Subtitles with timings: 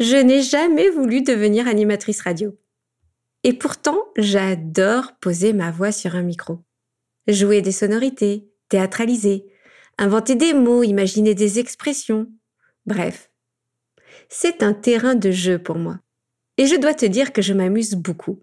[0.00, 2.58] Je n'ai jamais voulu devenir animatrice radio.
[3.44, 6.64] Et pourtant, j'adore poser ma voix sur un micro.
[7.28, 9.44] Jouer des sonorités, théâtraliser,
[9.98, 12.28] inventer des mots, imaginer des expressions.
[12.86, 13.30] Bref.
[14.30, 15.98] C'est un terrain de jeu pour moi.
[16.56, 18.42] Et je dois te dire que je m'amuse beaucoup.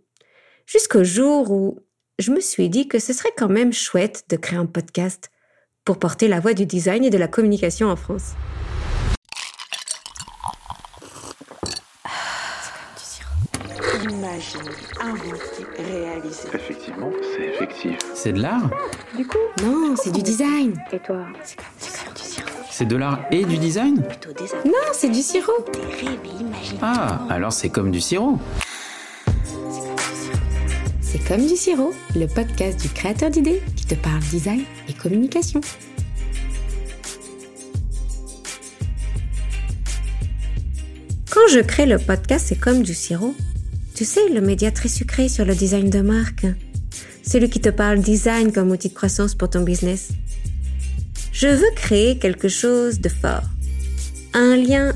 [0.68, 1.80] Jusqu'au jour où
[2.20, 5.32] je me suis dit que ce serait quand même chouette de créer un podcast
[5.86, 8.34] pour porter la voix du design et de la communication en France.
[14.04, 14.62] Imaginer,
[15.02, 16.48] inventer, réaliser.
[16.54, 17.98] Effectivement, c'est effectif.
[18.14, 18.70] C'est de l'art
[19.16, 20.80] Du coup Non, c'est du design.
[20.92, 22.50] Et toi C'est comme, du sirop.
[22.70, 25.66] C'est de l'art et du design Plutôt des Non, c'est du sirop.
[25.74, 26.80] Des rêves et imaginer.
[26.82, 28.38] Ah, alors c'est comme du sirop.
[31.02, 35.62] C'est comme du sirop, le podcast du créateur d'idées qui te parle design et communication.
[41.32, 43.34] Quand je crée le podcast, c'est comme du sirop.
[43.98, 46.46] Tu sais, le média très sucré sur le design de marque.
[47.24, 50.10] Celui qui te parle design comme outil de croissance pour ton business.
[51.32, 53.42] Je veux créer quelque chose de fort.
[54.36, 54.94] Un lien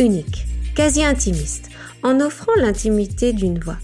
[0.00, 1.68] unique, quasi intimiste,
[2.02, 3.78] en offrant l'intimité d'une voix.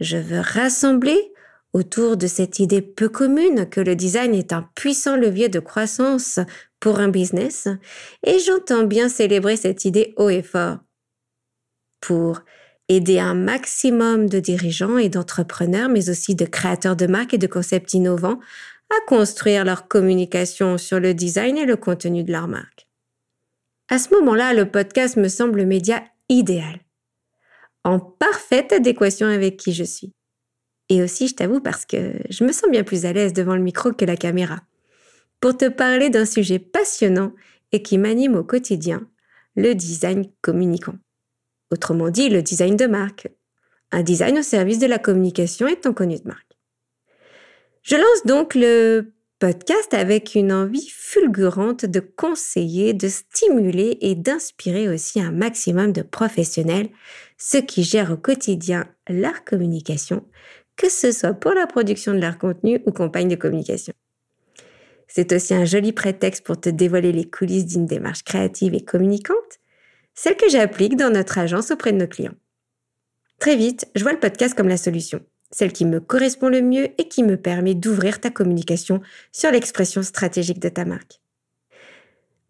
[0.00, 1.32] Je veux rassembler
[1.72, 6.40] autour de cette idée peu commune que le design est un puissant levier de croissance
[6.84, 7.66] pour un business,
[8.26, 10.80] et j'entends bien célébrer cette idée haut et fort.
[12.02, 12.42] Pour
[12.90, 17.46] aider un maximum de dirigeants et d'entrepreneurs, mais aussi de créateurs de marques et de
[17.46, 18.38] concepts innovants
[18.90, 22.86] à construire leur communication sur le design et le contenu de leur marque.
[23.88, 26.80] À ce moment-là, le podcast me semble le média idéal,
[27.84, 30.12] en parfaite adéquation avec qui je suis.
[30.90, 33.62] Et aussi, je t'avoue, parce que je me sens bien plus à l'aise devant le
[33.62, 34.60] micro que la caméra.
[35.44, 37.34] Pour te parler d'un sujet passionnant
[37.70, 39.06] et qui m'anime au quotidien,
[39.56, 40.94] le design communicant.
[41.70, 43.28] Autrement dit, le design de marque.
[43.92, 46.56] Un design au service de la communication et de ton connu de marque.
[47.82, 54.88] Je lance donc le podcast avec une envie fulgurante de conseiller, de stimuler et d'inspirer
[54.88, 56.88] aussi un maximum de professionnels,
[57.36, 60.26] ceux qui gèrent au quotidien leur communication,
[60.76, 63.92] que ce soit pour la production de leur contenu ou campagne de communication.
[65.16, 69.60] C'est aussi un joli prétexte pour te dévoiler les coulisses d'une démarche créative et communicante,
[70.12, 72.34] celle que j'applique dans notre agence auprès de nos clients.
[73.38, 75.20] Très vite, je vois le podcast comme la solution,
[75.52, 80.02] celle qui me correspond le mieux et qui me permet d'ouvrir ta communication sur l'expression
[80.02, 81.20] stratégique de ta marque.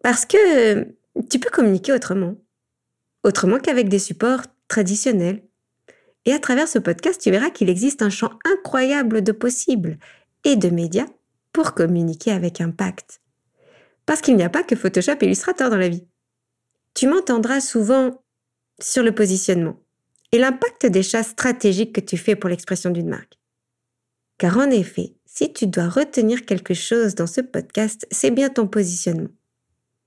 [0.03, 0.85] Parce que
[1.29, 2.35] tu peux communiquer autrement,
[3.25, 5.43] autrement qu'avec des supports traditionnels
[6.25, 9.99] et à travers ce podcast, tu verras qu'il existe un champ incroyable de possibles
[10.45, 11.09] et de médias
[11.55, 13.23] pour communiquer avec impact.
[14.05, 16.07] Parce qu'il n'y a pas que Photoshop et Illustrator dans la vie.
[16.93, 18.23] Tu m'entendras souvent
[18.81, 19.81] sur le positionnement
[20.33, 23.39] et l'impact des chats stratégiques que tu fais pour l'expression d'une marque.
[24.37, 28.67] Car en effet, si tu dois retenir quelque chose dans ce podcast, c'est bien ton
[28.67, 29.31] positionnement.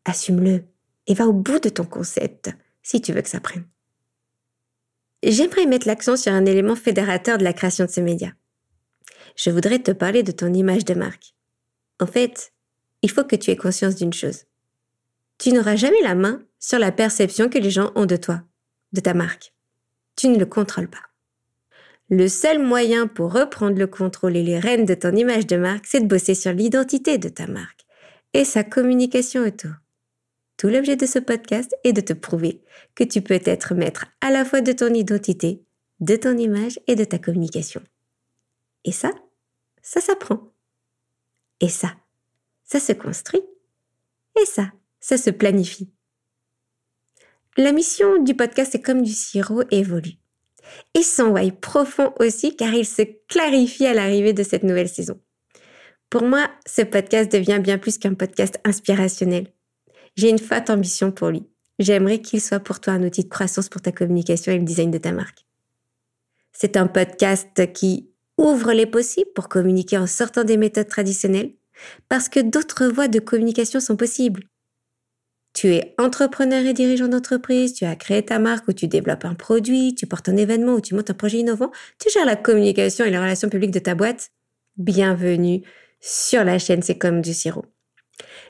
[0.04, 0.66] Assume-le
[1.08, 2.50] et va au bout de ton concept
[2.84, 3.66] si tu veux que ça prenne.
[5.24, 8.34] J'aimerais mettre l'accent sur un élément fédérateur de la création de ce média.
[9.38, 11.37] Je voudrais te parler de ton image de marque.
[12.00, 12.54] En fait,
[13.02, 14.46] il faut que tu aies conscience d'une chose.
[15.38, 18.42] Tu n'auras jamais la main sur la perception que les gens ont de toi,
[18.94, 19.54] de ta marque.
[20.16, 21.04] Tu ne le contrôles pas.
[22.10, 25.86] Le seul moyen pour reprendre le contrôle et les rênes de ton image de marque,
[25.86, 27.86] c'est de bosser sur l'identité de ta marque
[28.34, 29.74] et sa communication autour.
[30.58, 32.62] Tout l'objet de ce podcast est de te prouver
[32.96, 35.64] que tu peux être maître à la fois de ton identité,
[36.00, 37.82] de ton image et de ta communication.
[38.86, 39.12] Et ça,
[39.82, 40.52] ça s'apprend.
[41.62, 41.96] Et ça,
[42.64, 43.42] ça se construit.
[44.42, 45.92] Et ça, ça se planifie.
[47.58, 50.20] La mission du podcast est comme du sirop évolue.
[50.94, 55.20] Et son why profond aussi car il se clarifie à l'arrivée de cette nouvelle saison.
[56.10, 59.52] Pour moi, ce podcast devient bien plus qu'un podcast inspirationnel.
[60.16, 61.48] J'ai une forte ambition pour lui.
[61.80, 64.90] J'aimerais qu'il soit pour toi un outil de croissance pour ta communication et le design
[64.90, 65.46] de ta marque.
[66.54, 71.54] C'est un podcast qui ouvre les possibles pour communiquer en sortant des méthodes traditionnelles,
[72.10, 74.44] parce que d'autres voies de communication sont possibles.
[75.54, 79.34] Tu es entrepreneur et dirigeant d'entreprise, tu as créé ta marque ou tu développes un
[79.34, 83.06] produit, tu portes un événement ou tu montes un projet innovant, tu gères la communication
[83.06, 84.30] et les relations publiques de ta boîte.
[84.76, 85.64] Bienvenue
[86.00, 87.66] sur la chaîne C'est comme du sirop.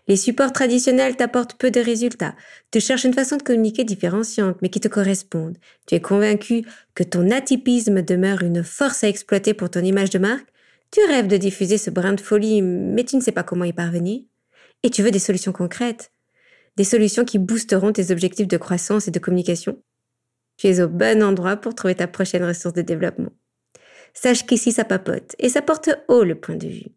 [0.08, 2.36] Les supports traditionnels t'apportent peu de résultats.
[2.72, 5.58] Tu cherches une façon de communiquer différenciante, mais qui te corresponde.
[5.86, 6.64] Tu es convaincu
[6.96, 10.48] que ton atypisme demeure une force à exploiter pour ton image de marque.
[10.92, 13.74] Tu rêves de diffuser ce brin de folie, mais tu ne sais pas comment y
[13.74, 14.22] parvenir.
[14.84, 16.12] et tu veux des solutions concrètes,
[16.78, 19.82] des solutions qui boosteront tes objectifs de croissance et de communication,
[20.58, 23.32] tu es au bon endroit pour trouver ta prochaine ressource de développement.
[24.14, 26.92] Sache qu'ici ça papote et ça porte haut le point de vue.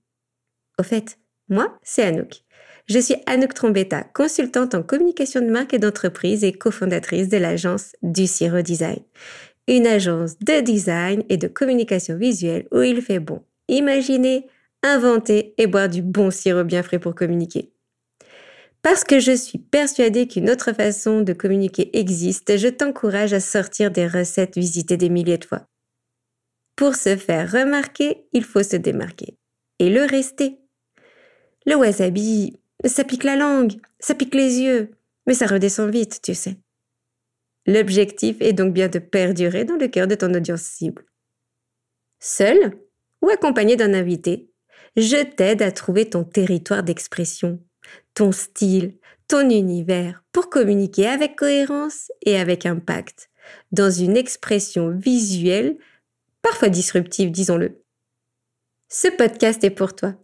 [0.78, 1.18] Au fait,
[1.48, 2.42] moi, c'est Anouk.
[2.90, 7.92] Je suis Anouk Trombetta, consultante en communication de marque et d'entreprise et cofondatrice de l'agence
[8.02, 8.98] du Siro Design.
[9.68, 14.48] Une agence de design et de communication visuelle où il fait bon imaginer,
[14.82, 17.70] inventer et boire du bon sirop bien frais pour communiquer.
[18.82, 23.92] Parce que je suis persuadée qu'une autre façon de communiquer existe, je t'encourage à sortir
[23.92, 25.68] des recettes visitées des milliers de fois.
[26.74, 29.36] Pour se faire remarquer, il faut se démarquer.
[29.78, 30.58] Et le rester.
[31.66, 34.90] Le wasabi, ça pique la langue, ça pique les yeux,
[35.26, 36.56] mais ça redescend vite, tu sais.
[37.66, 41.04] L'objectif est donc bien de perdurer dans le cœur de ton audience cible.
[42.18, 42.72] Seul
[43.22, 44.50] ou accompagné d'un invité,
[44.96, 47.60] je t'aide à trouver ton territoire d'expression,
[48.14, 48.96] ton style,
[49.28, 53.30] ton univers pour communiquer avec cohérence et avec impact,
[53.72, 55.76] dans une expression visuelle,
[56.42, 57.82] parfois disruptive, disons-le.
[58.88, 60.16] Ce podcast est pour toi.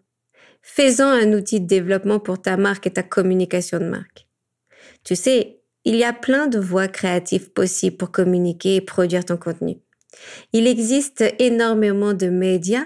[0.69, 4.27] Fais-en un outil de développement pour ta marque et ta communication de marque.
[5.05, 9.37] Tu sais, il y a plein de voies créatives possibles pour communiquer et produire ton
[9.37, 9.79] contenu.
[10.53, 12.85] Il existe énormément de médias,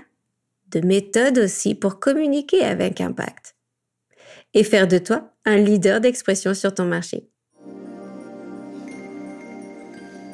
[0.69, 3.57] de méthodes aussi pour communiquer avec impact
[4.53, 7.31] et faire de toi un leader d'expression sur ton marché.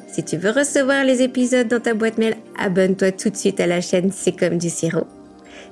[0.09, 3.67] Si tu veux recevoir les épisodes dans ta boîte mail, abonne-toi tout de suite à
[3.67, 5.07] la chaîne C'est comme du sirop.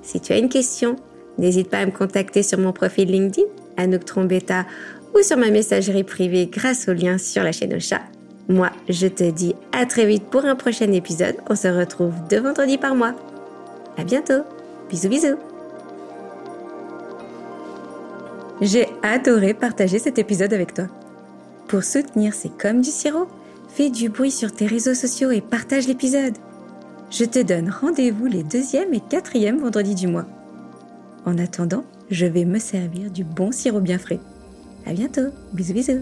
[0.02, 0.96] Si tu as une question,
[1.38, 3.48] n'hésite pas à me contacter sur mon profil LinkedIn,
[3.78, 4.66] Anouk Trombetta,
[5.16, 8.02] ou sur ma messagerie privée grâce au lien sur la chaîne au chat.
[8.48, 11.36] Moi, je te dis à très vite pour un prochain épisode.
[11.50, 13.16] On se retrouve deux vendredis par mois.
[13.98, 14.44] À bientôt.
[14.90, 15.38] Bisous bisous.
[18.62, 20.86] J'ai adoré partager cet épisode avec toi.
[21.68, 23.28] Pour soutenir C'est comme du sirop,
[23.68, 26.38] fais du bruit sur tes réseaux sociaux et partage l'épisode.
[27.10, 30.26] Je te donne rendez-vous les deuxième et quatrième vendredis du mois.
[31.26, 34.20] En attendant, je vais me servir du bon sirop bien frais.
[34.86, 35.30] À bientôt.
[35.54, 36.02] Bisous bisous.